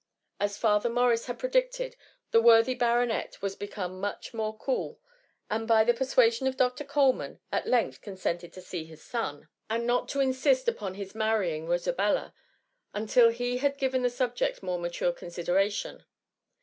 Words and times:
As 0.39 0.57
Father 0.57 0.89
Morris 0.89 1.27
had 1.27 1.37
predicted, 1.37 1.95
the 2.31 2.41
worthy 2.41 2.73
baronet 2.73 3.39
was 3.39 3.55
become 3.55 3.99
much 3.99 4.33
more 4.33 4.57
cool, 4.57 4.99
and 5.47 5.67
by 5.67 5.83
the 5.83 5.93
persuasions 5.93 6.47
of 6.47 6.57
Dr. 6.57 6.83
Coleman, 6.83 7.39
at 7.51 7.67
length 7.67 8.01
consented 8.01 8.51
to 8.53 8.63
see 8.63 8.83
his 8.83 9.03
son, 9.03 9.47
and 9.69 9.85
not 9.85 10.07
to 10.09 10.19
insist 10.19 10.67
upon 10.67 10.95
his 10.95 11.13
marrying 11.13 11.67
Rosabella, 11.67 12.33
until 12.95 13.29
he 13.29 13.57
had 13.59 13.77
given 13.77 14.01
the 14.01 14.09
subject 14.09 14.63
more 14.63 14.79
mature 14.79 15.13
considera 15.13 15.71
tion. 15.71 16.03